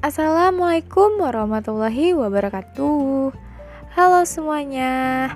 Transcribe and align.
Assalamualaikum 0.00 1.20
warahmatullahi 1.20 2.16
wabarakatuh. 2.16 3.36
Halo 3.92 4.24
semuanya. 4.24 5.28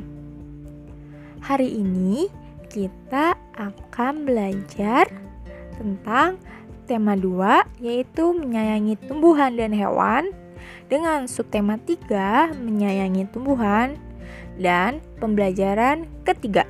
Hari 1.45 1.85
ini 1.85 2.33
kita 2.73 3.37
akan 3.61 4.25
belajar 4.25 5.13
tentang 5.77 6.41
tema 6.89 7.13
2 7.13 7.85
yaitu 7.85 8.33
menyayangi 8.33 8.97
tumbuhan 9.05 9.53
dan 9.53 9.77
hewan 9.77 10.33
dengan 10.89 11.29
subtema 11.29 11.77
3 11.77 12.57
menyayangi 12.57 13.29
tumbuhan 13.37 14.01
dan 14.57 15.05
pembelajaran 15.21 16.09
ketiga. 16.25 16.65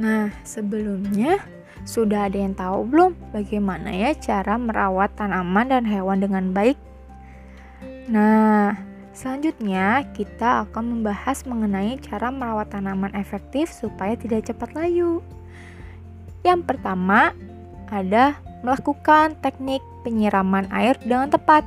Nah, 0.00 0.32
sebelumnya 0.48 1.44
sudah 1.88 2.28
ada 2.28 2.36
yang 2.36 2.52
tahu 2.52 2.84
belum 2.84 3.16
bagaimana 3.32 3.88
ya 3.88 4.12
cara 4.12 4.60
merawat 4.60 5.16
tanaman 5.16 5.72
dan 5.72 5.88
hewan 5.88 6.20
dengan 6.20 6.52
baik? 6.52 6.76
Nah, 8.12 8.76
selanjutnya 9.16 10.04
kita 10.12 10.68
akan 10.68 11.00
membahas 11.00 11.48
mengenai 11.48 11.96
cara 12.04 12.28
merawat 12.28 12.76
tanaman 12.76 13.16
efektif 13.16 13.72
supaya 13.72 14.20
tidak 14.20 14.52
cepat 14.52 14.76
layu. 14.76 15.24
Yang 16.44 16.68
pertama 16.68 17.32
ada 17.88 18.36
melakukan 18.60 19.40
teknik 19.40 19.80
penyiraman 20.04 20.68
air 20.68 21.00
dengan 21.00 21.32
tepat. 21.32 21.64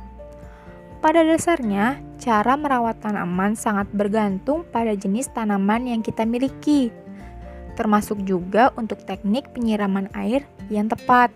Pada 1.02 1.26
dasarnya, 1.26 1.98
cara 2.22 2.54
merawat 2.54 3.02
tanaman 3.02 3.58
sangat 3.58 3.90
bergantung 3.90 4.62
pada 4.70 4.94
jenis 4.94 5.26
tanaman 5.34 5.90
yang 5.90 5.98
kita 5.98 6.22
miliki 6.22 6.94
termasuk 7.74 8.20
juga 8.26 8.70
untuk 8.76 9.00
teknik 9.04 9.50
penyiraman 9.52 10.10
air 10.16 10.44
yang 10.68 10.88
tepat. 10.88 11.32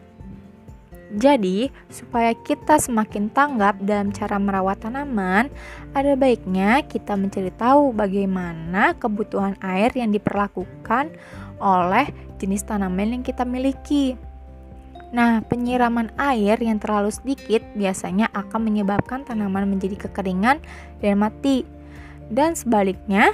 Jadi, 1.06 1.70
supaya 1.86 2.34
kita 2.34 2.82
semakin 2.82 3.30
tanggap 3.30 3.78
dalam 3.78 4.10
cara 4.10 4.42
merawat 4.42 4.82
tanaman, 4.82 5.46
ada 5.94 6.12
baiknya 6.18 6.82
kita 6.82 7.14
mencari 7.14 7.54
tahu 7.54 7.94
bagaimana 7.94 8.90
kebutuhan 8.98 9.54
air 9.62 9.94
yang 9.94 10.10
diperlakukan 10.10 11.14
oleh 11.62 12.10
jenis 12.42 12.66
tanaman 12.66 13.16
yang 13.16 13.22
kita 13.22 13.46
miliki. 13.46 14.18
Nah, 15.14 15.38
penyiraman 15.46 16.10
air 16.18 16.58
yang 16.58 16.82
terlalu 16.82 17.14
sedikit 17.14 17.62
biasanya 17.78 18.26
akan 18.34 18.66
menyebabkan 18.66 19.22
tanaman 19.22 19.70
menjadi 19.70 20.10
kekeringan 20.10 20.58
dan 20.98 21.22
mati. 21.22 21.62
Dan 22.26 22.58
sebaliknya, 22.58 23.30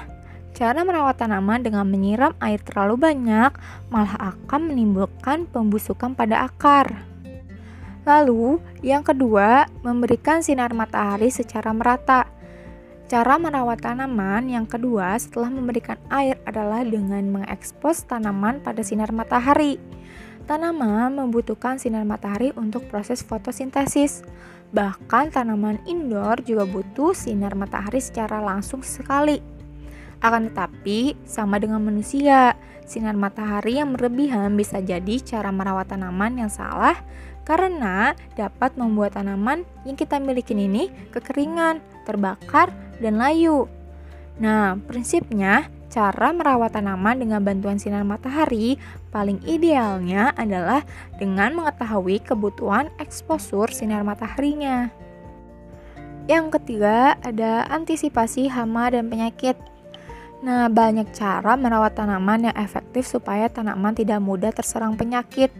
Cara 0.53 0.85
merawat 0.85 1.17
tanaman 1.17 1.65
dengan 1.65 1.89
menyiram 1.89 2.37
air 2.45 2.61
terlalu 2.61 3.01
banyak 3.01 3.57
malah 3.89 4.37
akan 4.37 4.69
menimbulkan 4.69 5.49
pembusukan 5.49 6.13
pada 6.13 6.45
akar. 6.45 7.09
Lalu, 8.05 8.61
yang 8.85 9.01
kedua, 9.01 9.65
memberikan 9.81 10.45
sinar 10.45 10.77
matahari 10.77 11.33
secara 11.33 11.73
merata. 11.73 12.29
Cara 13.09 13.37
merawat 13.41 13.81
tanaman 13.81 14.49
yang 14.49 14.69
kedua 14.69 15.17
setelah 15.17 15.49
memberikan 15.49 15.97
air 16.13 16.37
adalah 16.45 16.85
dengan 16.85 17.23
mengekspos 17.33 18.05
tanaman 18.05 18.61
pada 18.61 18.85
sinar 18.85 19.13
matahari. 19.15 19.81
Tanaman 20.45 21.15
membutuhkan 21.15 21.79
sinar 21.79 22.03
matahari 22.03 22.51
untuk 22.59 22.89
proses 22.91 23.23
fotosintesis. 23.23 24.27
Bahkan 24.75 25.33
tanaman 25.33 25.79
indoor 25.87 26.43
juga 26.43 26.67
butuh 26.67 27.15
sinar 27.15 27.55
matahari 27.55 28.03
secara 28.03 28.43
langsung 28.43 28.83
sekali. 28.83 29.62
Akan 30.23 30.47
tetapi, 30.47 31.19
sama 31.27 31.59
dengan 31.59 31.83
manusia, 31.83 32.55
sinar 32.87 33.19
matahari 33.19 33.83
yang 33.83 33.99
berlebihan 33.99 34.55
bisa 34.55 34.79
jadi 34.79 35.19
cara 35.19 35.51
merawat 35.51 35.91
tanaman 35.91 36.39
yang 36.39 36.51
salah 36.51 36.95
karena 37.43 38.15
dapat 38.39 38.79
membuat 38.79 39.19
tanaman 39.19 39.67
yang 39.83 39.99
kita 39.99 40.23
miliki 40.23 40.55
ini 40.55 40.95
kekeringan, 41.11 41.83
terbakar, 42.07 42.71
dan 43.03 43.19
layu. 43.19 43.67
Nah, 44.39 44.79
prinsipnya 44.79 45.67
cara 45.91 46.31
merawat 46.31 46.73
tanaman 46.79 47.19
dengan 47.19 47.43
bantuan 47.43 47.77
sinar 47.77 48.07
matahari 48.07 48.81
paling 49.11 49.43
idealnya 49.45 50.33
adalah 50.39 50.87
dengan 51.19 51.53
mengetahui 51.59 52.23
kebutuhan 52.23 52.89
eksposur 53.03 53.69
sinar 53.75 54.07
mataharinya. 54.07 54.89
Yang 56.31 56.55
ketiga, 56.57 57.19
ada 57.27 57.67
antisipasi 57.67 58.47
hama 58.47 58.95
dan 58.95 59.11
penyakit. 59.11 59.59
Nah, 60.43 60.67
banyak 60.67 61.15
cara 61.15 61.55
merawat 61.55 61.95
tanaman 61.95 62.51
yang 62.51 62.57
efektif 62.59 63.07
supaya 63.07 63.47
tanaman 63.47 63.95
tidak 63.95 64.19
mudah 64.19 64.51
terserang 64.51 64.99
penyakit. 64.99 65.55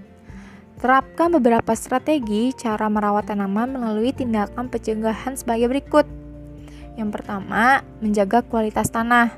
Terapkan 0.83 1.31
beberapa 1.31 1.71
strategi 1.79 2.51
cara 2.51 2.91
merawat 2.91 3.31
tanaman 3.31 3.79
melalui 3.79 4.11
tindakan 4.11 4.67
pencegahan 4.67 5.39
sebagai 5.39 5.71
berikut. 5.71 6.03
Yang 6.99 7.15
pertama, 7.15 7.87
menjaga 8.03 8.43
kualitas 8.43 8.91
tanah. 8.91 9.31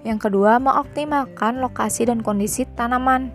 Yang 0.00 0.32
kedua, 0.32 0.56
mengoptimalkan 0.56 1.60
lokasi 1.60 2.08
dan 2.08 2.24
kondisi 2.24 2.64
tanaman. 2.64 3.28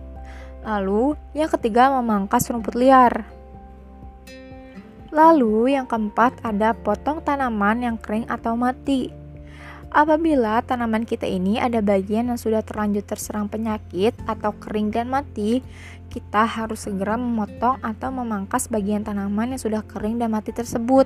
Lalu, 0.66 1.14
yang 1.30 1.46
ketiga, 1.46 1.94
memangkas 1.94 2.50
rumput 2.50 2.74
liar. 2.74 3.22
Lalu, 5.14 5.78
yang 5.78 5.86
keempat, 5.86 6.42
ada 6.42 6.74
potong 6.74 7.22
tanaman 7.22 7.86
yang 7.86 7.96
kering 8.02 8.26
atau 8.26 8.58
mati. 8.58 9.21
Apabila 9.92 10.64
tanaman 10.64 11.04
kita 11.04 11.28
ini 11.28 11.60
ada 11.60 11.84
bagian 11.84 12.32
yang 12.32 12.40
sudah 12.40 12.64
terlanjur 12.64 13.04
terserang 13.04 13.52
penyakit 13.52 14.16
atau 14.24 14.56
kering 14.56 14.88
dan 14.88 15.12
mati, 15.12 15.60
kita 16.08 16.48
harus 16.48 16.88
segera 16.88 17.20
memotong 17.20 17.76
atau 17.84 18.08
memangkas 18.08 18.72
bagian 18.72 19.04
tanaman 19.04 19.52
yang 19.52 19.60
sudah 19.60 19.84
kering 19.84 20.16
dan 20.16 20.32
mati 20.32 20.48
tersebut. 20.48 21.04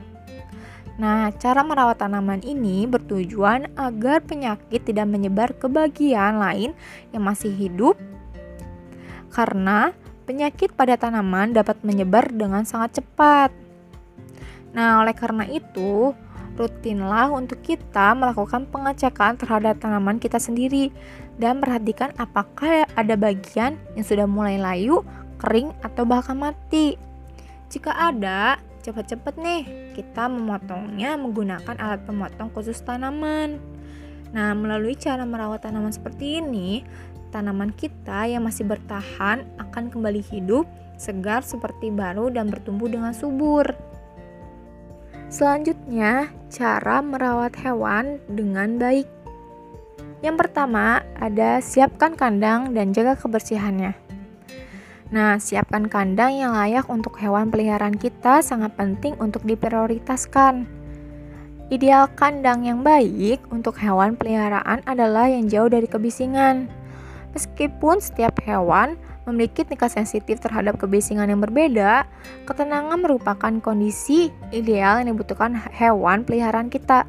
Nah, 1.03 1.35
cara 1.35 1.67
merawat 1.67 1.99
tanaman 1.99 2.47
ini 2.47 2.87
bertujuan 2.87 3.75
agar 3.75 4.23
penyakit 4.23 4.87
tidak 4.87 5.11
menyebar 5.11 5.51
ke 5.59 5.67
bagian 5.67 6.39
lain 6.39 6.71
yang 7.11 7.27
masih 7.27 7.51
hidup, 7.51 7.99
karena 9.35 9.91
penyakit 10.31 10.71
pada 10.79 10.95
tanaman 10.95 11.51
dapat 11.51 11.83
menyebar 11.83 12.31
dengan 12.31 12.63
sangat 12.63 13.03
cepat. 13.03 13.51
Nah, 14.73 15.03
oleh 15.03 15.13
karena 15.13 15.43
itu, 15.51 16.15
rutinlah 16.57 17.31
untuk 17.31 17.61
kita 17.61 18.17
melakukan 18.17 18.65
pengecekan 18.73 19.37
terhadap 19.37 19.79
tanaman 19.79 20.17
kita 20.17 20.41
sendiri 20.41 20.89
dan 21.37 21.61
perhatikan 21.61 22.17
apakah 22.17 22.89
ada 22.97 23.15
bagian 23.15 23.77
yang 23.95 24.05
sudah 24.05 24.25
mulai 24.25 24.57
layu, 24.57 25.05
kering, 25.37 25.73
atau 25.85 26.09
bahkan 26.09 26.37
mati. 26.37 26.97
Jika 27.69 27.93
ada, 27.93 28.57
cepat-cepat 28.81 29.35
nih 29.37 29.63
kita 29.93 30.31
memotongnya 30.31 31.19
menggunakan 31.21 31.77
alat 31.77 32.01
pemotong 32.09 32.49
khusus 32.55 32.81
tanaman. 32.81 33.61
Nah, 34.33 34.53
melalui 34.57 34.97
cara 34.97 35.23
merawat 35.23 35.67
tanaman 35.67 35.93
seperti 35.93 36.41
ini, 36.41 36.87
tanaman 37.35 37.75
kita 37.75 38.31
yang 38.31 38.47
masih 38.47 38.65
bertahan 38.65 39.45
akan 39.61 39.93
kembali 39.93 40.23
hidup, 40.25 40.65
segar 40.97 41.45
seperti 41.45 41.93
baru 41.93 42.33
dan 42.33 42.49
bertumbuh 42.49 42.89
dengan 42.89 43.13
subur. 43.13 43.96
Selanjutnya, 45.27 46.31
cara 46.55 47.03
merawat 47.03 47.59
hewan 47.59 48.23
dengan 48.31 48.79
baik. 48.79 49.11
Yang 50.23 50.37
pertama, 50.47 51.03
ada 51.19 51.59
siapkan 51.59 52.15
kandang 52.15 52.71
dan 52.73 52.95
jaga 52.95 53.19
kebersihannya. 53.19 54.07
Nah, 55.11 55.39
siapkan 55.39 55.87
kandang 55.91 56.35
yang 56.35 56.55
layak 56.55 56.87
untuk 56.87 57.19
hewan 57.19 57.51
peliharaan 57.51 57.95
kita 57.99 58.43
sangat 58.43 58.75
penting 58.79 59.19
untuk 59.19 59.43
diprioritaskan. 59.43 60.67
Ideal 61.75 62.07
kandang 62.15 62.63
yang 62.63 62.87
baik 62.87 63.43
untuk 63.51 63.83
hewan 63.83 64.15
peliharaan 64.15 64.87
adalah 64.87 65.27
yang 65.27 65.51
jauh 65.51 65.67
dari 65.67 65.91
kebisingan. 65.91 66.71
Meskipun 67.35 67.99
setiap 67.99 68.39
hewan 68.47 68.95
memiliki 69.27 69.67
tingkat 69.67 69.91
sensitif 69.91 70.39
terhadap 70.39 70.79
kebisingan 70.79 71.27
yang 71.27 71.43
berbeda, 71.43 72.07
ketenangan 72.47 73.03
merupakan 73.03 73.53
kondisi 73.59 74.31
ideal 74.55 75.03
yang 75.03 75.13
dibutuhkan 75.13 75.59
hewan 75.75 76.23
peliharaan 76.23 76.71
kita. 76.71 77.05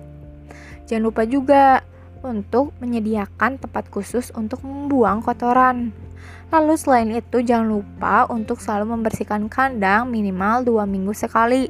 Jangan 0.89 1.03
lupa 1.05 1.23
juga 1.29 1.85
untuk 2.25 2.73
menyediakan 2.81 3.61
tempat 3.61 3.93
khusus 3.93 4.33
untuk 4.33 4.65
membuang 4.65 5.21
kotoran. 5.21 5.93
Lalu 6.47 6.73
selain 6.79 7.11
itu 7.11 7.43
jangan 7.43 7.79
lupa 7.79 8.25
untuk 8.31 8.63
selalu 8.63 8.97
membersihkan 8.97 9.51
kandang 9.51 10.07
minimal 10.09 10.63
dua 10.63 10.83
minggu 10.87 11.11
sekali. 11.11 11.69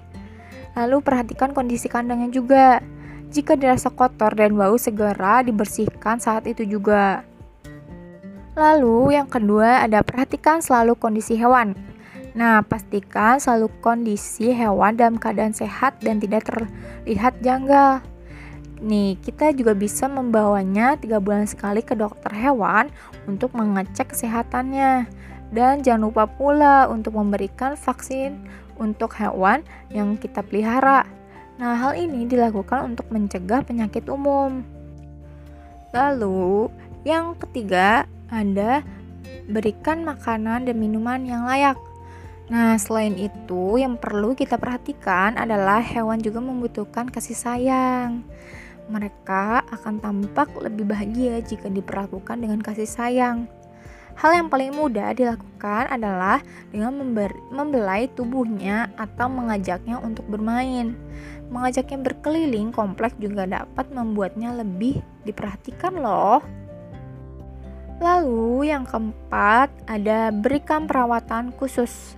Lalu 0.78 1.02
perhatikan 1.02 1.52
kondisi 1.52 1.90
kandangnya 1.90 2.30
juga. 2.30 2.80
Jika 3.28 3.60
dirasa 3.60 3.92
kotor 3.92 4.38
dan 4.38 4.56
bau 4.56 4.80
segera 4.80 5.44
dibersihkan 5.44 6.22
saat 6.22 6.48
itu 6.48 6.64
juga. 6.64 7.26
Lalu 8.58 9.14
yang 9.14 9.30
kedua 9.30 9.86
ada 9.86 10.02
perhatikan 10.02 10.66
selalu 10.66 10.98
kondisi 10.98 11.38
hewan. 11.38 11.78
Nah, 12.34 12.66
pastikan 12.66 13.38
selalu 13.38 13.70
kondisi 13.86 14.50
hewan 14.50 14.98
dalam 14.98 15.22
keadaan 15.22 15.54
sehat 15.54 16.02
dan 16.02 16.18
tidak 16.18 16.50
terlihat 16.50 17.38
janggal. 17.46 18.02
Nih, 18.82 19.18
kita 19.22 19.54
juga 19.54 19.78
bisa 19.78 20.10
membawanya 20.10 20.98
tiga 20.98 21.22
bulan 21.22 21.46
sekali 21.46 21.86
ke 21.86 21.94
dokter 21.94 22.34
hewan 22.34 22.90
untuk 23.30 23.54
mengecek 23.54 24.18
kesehatannya. 24.18 25.06
Dan 25.54 25.86
jangan 25.86 26.10
lupa 26.10 26.26
pula 26.26 26.90
untuk 26.90 27.14
memberikan 27.14 27.78
vaksin 27.78 28.42
untuk 28.82 29.14
hewan 29.22 29.62
yang 29.94 30.18
kita 30.18 30.42
pelihara. 30.42 31.06
Nah, 31.62 31.78
hal 31.78 31.94
ini 31.94 32.26
dilakukan 32.26 32.94
untuk 32.94 33.06
mencegah 33.14 33.62
penyakit 33.66 34.06
umum. 34.10 34.66
Lalu, 35.94 36.70
yang 37.06 37.34
ketiga, 37.38 38.06
Anda 38.28 38.84
berikan 39.48 40.04
makanan 40.04 40.68
dan 40.68 40.76
minuman 40.76 41.24
yang 41.24 41.48
layak. 41.48 41.80
Nah, 42.48 42.80
selain 42.80 43.16
itu, 43.20 43.76
yang 43.76 44.00
perlu 44.00 44.32
kita 44.32 44.56
perhatikan 44.56 45.36
adalah 45.36 45.84
hewan 45.84 46.20
juga 46.24 46.40
membutuhkan 46.40 47.12
kasih 47.12 47.36
sayang. 47.36 48.24
Mereka 48.88 49.68
akan 49.68 50.00
tampak 50.00 50.56
lebih 50.56 50.88
bahagia 50.88 51.44
jika 51.44 51.68
diperlakukan 51.68 52.40
dengan 52.40 52.64
kasih 52.64 52.88
sayang. 52.88 53.52
Hal 54.16 54.34
yang 54.34 54.48
paling 54.48 54.74
mudah 54.74 55.12
dilakukan 55.14 55.92
adalah 55.94 56.42
dengan 56.72 56.96
membelai 57.52 58.10
tubuhnya 58.16 58.90
atau 58.96 59.28
mengajaknya 59.30 60.00
untuk 60.00 60.26
bermain. 60.32 60.96
Mengajaknya 61.52 62.00
berkeliling 62.02 62.72
kompleks 62.74 63.14
juga 63.20 63.46
dapat 63.46 63.92
membuatnya 63.92 64.56
lebih 64.58 65.04
diperhatikan 65.28 66.00
loh. 66.00 66.42
Lalu 67.98 68.70
yang 68.70 68.86
keempat 68.86 69.74
ada 69.90 70.30
berikan 70.30 70.86
perawatan 70.86 71.50
khusus. 71.58 72.14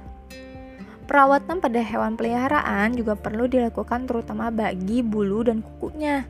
Perawatan 1.07 1.63
pada 1.63 1.81
hewan 1.81 2.19
peliharaan 2.19 2.93
juga 2.93 3.15
perlu 3.17 3.49
dilakukan 3.49 4.05
terutama 4.05 4.51
bagi 4.53 5.01
bulu 5.01 5.47
dan 5.47 5.63
kukunya. 5.63 6.27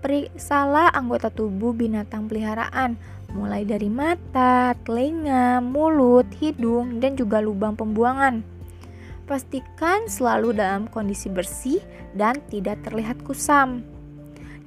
Periksalah 0.00 0.94
anggota 0.94 1.28
tubuh 1.28 1.74
binatang 1.74 2.30
peliharaan 2.30 2.94
mulai 3.34 3.66
dari 3.66 3.90
mata, 3.90 4.72
telinga, 4.86 5.60
mulut, 5.60 6.24
hidung, 6.38 7.02
dan 7.02 7.18
juga 7.18 7.42
lubang 7.42 7.74
pembuangan. 7.74 8.40
Pastikan 9.26 10.06
selalu 10.06 10.54
dalam 10.54 10.86
kondisi 10.86 11.26
bersih 11.26 11.82
dan 12.14 12.38
tidak 12.46 12.80
terlihat 12.86 13.18
kusam. 13.26 13.82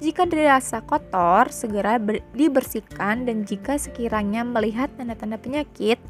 Jika 0.00 0.24
dirasa 0.24 0.80
kotor, 0.80 1.52
segera 1.52 2.00
dibersihkan 2.32 3.28
dan 3.28 3.44
jika 3.44 3.76
sekiranya 3.76 4.48
melihat 4.48 4.88
tanda-tanda 4.96 5.36
penyakit, 5.36 6.00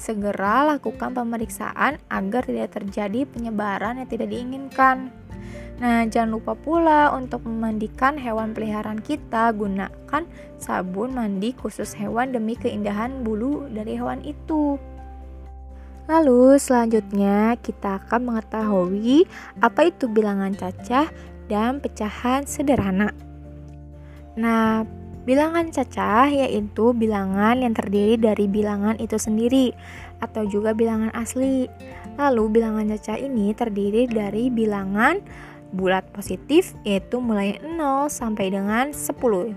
segera 0.00 0.64
lakukan 0.64 1.12
pemeriksaan 1.12 2.00
agar 2.08 2.48
tidak 2.48 2.72
terjadi 2.72 3.28
penyebaran 3.28 4.00
yang 4.00 4.08
tidak 4.08 4.32
diinginkan. 4.32 5.12
Nah, 5.76 6.08
jangan 6.08 6.40
lupa 6.40 6.56
pula 6.56 7.12
untuk 7.12 7.44
memandikan 7.44 8.16
hewan 8.16 8.56
peliharaan 8.56 9.04
kita. 9.04 9.52
Gunakan 9.52 10.24
sabun 10.56 11.12
mandi 11.12 11.52
khusus 11.52 11.92
hewan 12.00 12.32
demi 12.32 12.56
keindahan 12.56 13.20
bulu 13.20 13.68
dari 13.68 14.00
hewan 14.00 14.24
itu. 14.24 14.80
Lalu 16.08 16.56
selanjutnya 16.56 17.60
kita 17.60 18.00
akan 18.00 18.24
mengetahui 18.24 19.28
apa 19.60 19.92
itu 19.92 20.08
bilangan 20.08 20.56
cacah 20.56 21.12
dan 21.48 21.80
pecahan 21.84 22.48
sederhana. 22.48 23.33
Nah, 24.34 24.82
bilangan 25.24 25.72
cacah 25.72 26.28
yaitu 26.28 26.92
bilangan 26.92 27.62
yang 27.62 27.72
terdiri 27.72 28.20
dari 28.20 28.44
bilangan 28.44 29.00
itu 29.00 29.16
sendiri 29.16 29.72
atau 30.20 30.44
juga 30.44 30.76
bilangan 30.76 31.14
asli. 31.16 31.70
Lalu 32.20 32.60
bilangan 32.60 32.90
cacah 32.94 33.18
ini 33.18 33.56
terdiri 33.56 34.10
dari 34.10 34.52
bilangan 34.52 35.22
bulat 35.74 36.06
positif 36.14 36.76
yaitu 36.86 37.18
mulai 37.18 37.58
0 37.62 38.06
sampai 38.10 38.52
dengan 38.52 38.94
10. 38.94 39.54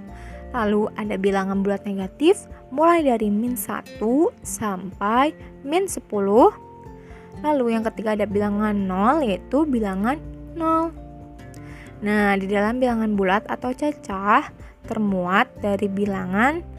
Lalu 0.55 0.81
ada 0.95 1.15
bilangan 1.19 1.61
bulat 1.61 1.83
negatif 1.83 2.47
mulai 2.71 3.03
dari 3.03 3.27
min 3.27 3.53
1 3.59 3.99
sampai 4.41 5.35
min 5.67 5.85
10. 5.85 6.01
Lalu 7.43 7.65
yang 7.69 7.85
ketiga 7.85 8.17
ada 8.17 8.25
bilangan 8.25 8.73
0 8.73 9.21
yaitu 9.27 9.67
bilangan 9.67 10.17
0. 10.55 11.06
Nah, 12.01 12.37
di 12.37 12.45
dalam 12.45 12.77
bilangan 12.77 13.17
bulat 13.17 13.43
atau 13.49 13.73
cacah 13.73 14.53
termuat 14.85 15.49
dari 15.59 15.89
bilangan 15.89 16.77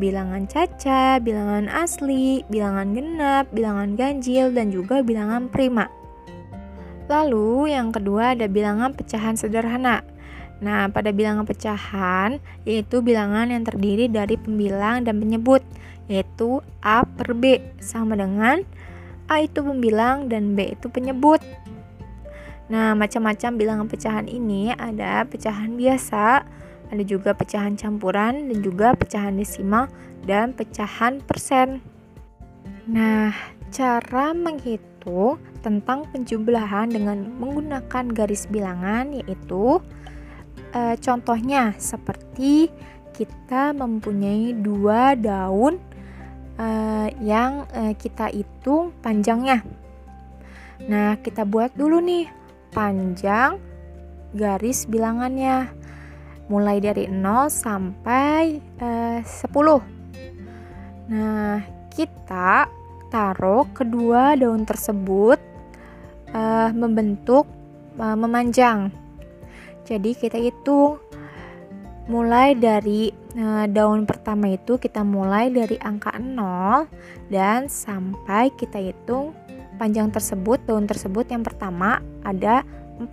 bilangan 0.00 0.48
caca, 0.48 1.20
bilangan 1.20 1.68
asli, 1.68 2.40
bilangan 2.48 2.96
genap, 2.96 3.52
bilangan 3.52 3.98
ganjil, 3.98 4.48
dan 4.48 4.72
juga 4.72 5.04
bilangan 5.04 5.52
prima. 5.52 5.92
Lalu 7.10 7.76
yang 7.76 7.92
kedua 7.92 8.38
ada 8.38 8.48
bilangan 8.48 8.96
pecahan 8.96 9.36
sederhana. 9.36 10.00
Nah, 10.64 10.88
pada 10.92 11.12
bilangan 11.12 11.44
pecahan 11.44 12.40
yaitu 12.68 13.00
bilangan 13.00 13.48
yang 13.52 13.64
terdiri 13.64 14.06
dari 14.06 14.36
pembilang 14.40 15.04
dan 15.04 15.20
penyebut, 15.20 15.64
yaitu 16.08 16.64
A 16.80 17.04
per 17.04 17.36
B 17.36 17.60
sama 17.80 18.16
dengan 18.16 18.64
A 19.26 19.42
itu 19.42 19.60
pembilang 19.60 20.30
dan 20.30 20.54
B 20.54 20.76
itu 20.76 20.86
penyebut. 20.86 21.42
Nah, 22.70 22.94
macam-macam 22.94 23.50
bilangan 23.58 23.86
pecahan 23.90 24.30
ini 24.30 24.70
ada 24.70 25.26
pecahan 25.26 25.74
biasa, 25.74 26.46
ada 26.90 27.02
juga 27.02 27.34
pecahan 27.34 27.74
campuran 27.74 28.46
dan 28.46 28.58
juga 28.62 28.94
pecahan 28.94 29.34
desimal 29.34 29.90
dan 30.22 30.54
pecahan 30.54 31.18
persen. 31.18 31.82
Nah, 32.86 33.34
cara 33.74 34.30
menghitung 34.30 35.42
tentang 35.66 36.06
penjumlahan 36.14 36.94
dengan 36.94 37.26
menggunakan 37.42 38.06
garis 38.14 38.46
bilangan 38.46 39.18
yaitu 39.18 39.82
e, 40.70 40.94
contohnya 41.02 41.74
seperti 41.78 42.70
kita 43.14 43.74
mempunyai 43.74 44.54
dua 44.54 45.18
daun 45.18 45.78
e, 46.54 46.68
yang 47.22 47.66
e, 47.70 47.98
kita 47.98 48.30
hitung 48.30 48.94
panjangnya. 49.02 49.62
Nah, 50.86 51.20
kita 51.20 51.44
buat 51.44 51.76
dulu 51.76 52.00
nih 52.00 52.39
panjang 52.70 53.58
garis 54.34 54.86
bilangannya 54.86 55.70
mulai 56.50 56.82
dari 56.82 57.06
0 57.06 57.50
sampai 57.50 58.58
e, 58.58 58.88
10. 59.22 59.30
Nah, 61.10 61.58
kita 61.90 62.70
taruh 63.10 63.66
kedua 63.74 64.38
daun 64.38 64.62
tersebut 64.62 65.36
uh, 66.32 66.70
membentuk 66.70 67.44
uh, 67.98 68.14
memanjang. 68.14 68.94
Jadi 69.84 70.14
kita 70.14 70.38
hitung 70.38 71.02
mulai 72.06 72.54
dari 72.54 73.10
uh, 73.34 73.66
daun 73.66 74.06
pertama 74.06 74.54
itu 74.54 74.78
kita 74.78 75.02
mulai 75.02 75.50
dari 75.50 75.74
angka 75.82 76.14
0 76.14 76.86
dan 77.28 77.66
sampai 77.66 78.54
kita 78.54 78.78
hitung 78.78 79.34
panjang 79.80 80.12
tersebut 80.12 80.60
daun 80.68 80.84
tersebut 80.84 81.24
yang 81.32 81.40
pertama 81.40 82.04
ada 82.20 82.60
4. 83.00 83.08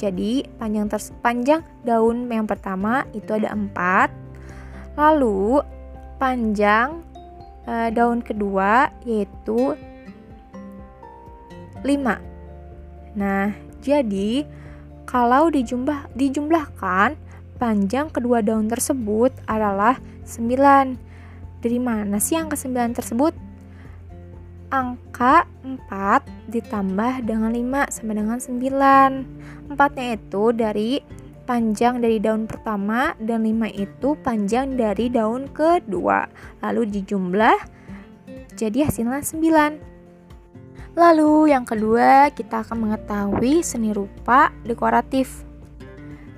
Jadi 0.00 0.48
panjang 0.56 0.88
ters 0.88 1.12
panjang 1.20 1.60
daun 1.84 2.24
yang 2.32 2.48
pertama 2.48 3.04
itu 3.12 3.36
ada 3.36 3.52
4. 3.52 4.96
Lalu 4.96 5.60
panjang 6.16 7.04
uh, 7.68 7.92
daun 7.92 8.24
kedua 8.24 8.88
yaitu 9.04 9.76
5. 11.84 13.20
Nah, 13.20 13.52
jadi 13.84 14.48
kalau 15.04 15.52
dijumlah, 15.52 16.12
dijumlahkan 16.16 17.16
panjang 17.60 18.08
kedua 18.08 18.40
daun 18.40 18.72
tersebut 18.72 19.36
adalah 19.44 20.00
9. 20.24 20.96
Dari 21.60 21.76
mana 21.76 22.16
sih 22.16 22.40
angka 22.40 22.56
9 22.56 22.96
tersebut? 22.96 23.36
Angka 24.70 25.50
4 25.66 26.22
ditambah 26.46 27.26
dengan 27.26 27.50
5 27.50 27.90
sama 27.90 28.12
dengan 28.14 28.38
9. 28.38 29.74
4-nya 29.74 30.06
itu 30.14 30.44
dari 30.54 31.02
panjang 31.42 31.98
dari 31.98 32.22
daun 32.22 32.46
pertama 32.46 33.18
dan 33.18 33.42
5 33.42 33.66
itu 33.74 34.14
panjang 34.22 34.78
dari 34.78 35.10
daun 35.10 35.50
kedua. 35.50 36.30
Lalu 36.62 37.02
dijumlah 37.02 37.58
jadi 38.54 38.86
hasilnya 38.86 39.26
9. 39.26 39.90
Lalu 40.94 41.54
yang 41.54 41.66
kedua, 41.66 42.30
kita 42.34 42.62
akan 42.66 42.90
mengetahui 42.90 43.62
seni 43.62 43.90
rupa 43.90 44.54
dekoratif. 44.62 45.46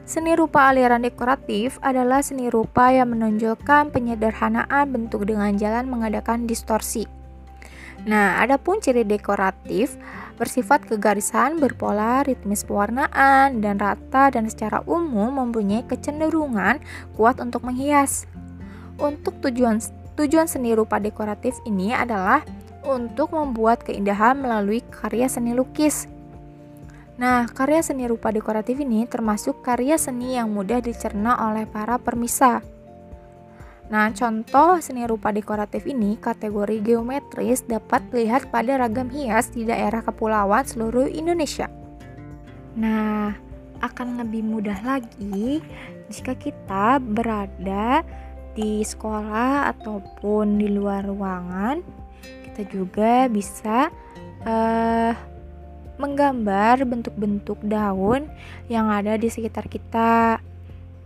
Seni 0.08 0.36
rupa 0.36 0.68
aliran 0.68 1.04
dekoratif 1.04 1.80
adalah 1.80 2.20
seni 2.20 2.52
rupa 2.52 2.92
yang 2.92 3.16
menonjolkan 3.16 3.88
penyederhanaan 3.92 4.92
bentuk 4.92 5.24
dengan 5.24 5.56
jalan 5.56 5.88
mengadakan 5.88 6.44
distorsi. 6.44 7.21
Nah, 8.02 8.42
adapun 8.42 8.82
ciri 8.82 9.06
dekoratif 9.06 9.94
bersifat 10.34 10.82
kegarisan, 10.90 11.62
berpola, 11.62 12.26
ritmis 12.26 12.66
pewarnaan, 12.66 13.62
dan 13.62 13.78
rata 13.78 14.34
dan 14.34 14.50
secara 14.50 14.82
umum 14.90 15.38
mempunyai 15.38 15.86
kecenderungan 15.86 16.82
kuat 17.14 17.38
untuk 17.38 17.62
menghias. 17.62 18.26
Untuk 18.98 19.38
tujuan 19.38 19.78
tujuan 20.18 20.50
seni 20.50 20.74
rupa 20.74 20.98
dekoratif 20.98 21.54
ini 21.62 21.94
adalah 21.94 22.42
untuk 22.82 23.30
membuat 23.32 23.86
keindahan 23.86 24.34
melalui 24.34 24.82
karya 24.90 25.30
seni 25.30 25.54
lukis. 25.54 26.10
Nah, 27.22 27.46
karya 27.46 27.86
seni 27.86 28.10
rupa 28.10 28.34
dekoratif 28.34 28.82
ini 28.82 29.06
termasuk 29.06 29.62
karya 29.62 29.94
seni 29.94 30.34
yang 30.34 30.50
mudah 30.50 30.82
dicerna 30.82 31.38
oleh 31.38 31.70
para 31.70 32.02
permisa. 32.02 32.66
Nah, 33.92 34.08
contoh 34.16 34.80
seni 34.80 35.04
rupa 35.04 35.36
dekoratif 35.36 35.84
ini 35.84 36.16
kategori 36.16 36.80
geometris 36.80 37.60
dapat 37.68 38.00
dilihat 38.08 38.48
pada 38.48 38.80
ragam 38.80 39.12
hias 39.12 39.52
di 39.52 39.68
daerah 39.68 40.00
kepulauan 40.00 40.64
seluruh 40.64 41.12
Indonesia. 41.12 41.68
Nah, 42.72 43.36
akan 43.84 44.16
lebih 44.24 44.48
mudah 44.48 44.80
lagi 44.80 45.60
jika 46.08 46.32
kita 46.32 47.04
berada 47.04 48.00
di 48.56 48.80
sekolah 48.80 49.68
ataupun 49.76 50.56
di 50.56 50.72
luar 50.72 51.04
ruangan. 51.04 51.84
Kita 52.48 52.64
juga 52.72 53.28
bisa 53.28 53.92
uh, 54.48 55.12
menggambar 56.00 56.80
bentuk-bentuk 56.88 57.60
daun 57.60 58.24
yang 58.72 58.88
ada 58.88 59.20
di 59.20 59.28
sekitar 59.28 59.68
kita. 59.68 60.40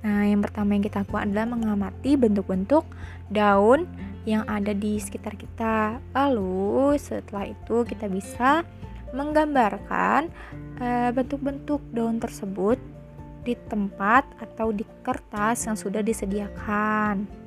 Nah, 0.05 0.29
yang 0.29 0.45
pertama 0.45 0.77
yang 0.77 0.85
kita 0.85 1.03
lakukan 1.03 1.33
adalah 1.33 1.47
mengamati 1.49 2.15
bentuk-bentuk 2.15 2.85
daun 3.33 3.89
yang 4.29 4.45
ada 4.51 4.75
di 4.77 4.99
sekitar 5.01 5.39
kita. 5.39 6.03
Lalu, 6.13 6.99
setelah 7.01 7.49
itu 7.49 7.87
kita 7.87 8.11
bisa 8.11 8.67
menggambarkan 9.15 10.29
eh, 10.83 11.11
bentuk-bentuk 11.15 11.81
uh, 11.81 11.91
daun 11.95 12.19
tersebut 12.21 12.77
di 13.47 13.55
tempat 13.71 14.27
atau 14.43 14.75
di 14.75 14.83
kertas 15.07 15.71
yang 15.71 15.79
sudah 15.79 16.03
disediakan. 16.03 17.47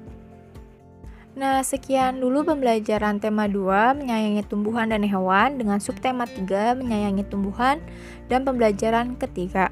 Nah, 1.40 1.64
sekian 1.64 2.20
dulu 2.20 2.44
pembelajaran 2.44 3.20
tema 3.24 3.48
2 3.48 4.00
menyayangi 4.04 4.44
tumbuhan 4.48 4.92
dan 4.92 5.08
hewan 5.08 5.56
dengan 5.56 5.80
subtema 5.80 6.28
3 6.28 6.76
menyayangi 6.80 7.24
tumbuhan 7.28 7.80
dan 8.28 8.44
pembelajaran 8.44 9.16
ketiga. 9.16 9.72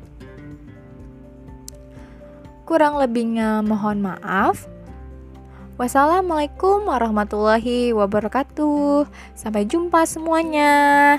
Kurang 2.68 3.00
lebihnya 3.00 3.64
mohon 3.64 4.04
maaf. 4.04 4.68
Wassalamualaikum 5.80 6.84
warahmatullahi 6.84 7.96
wabarakatuh. 7.96 9.08
Sampai 9.40 9.64
jumpa 9.64 10.04
semuanya. 10.04 11.16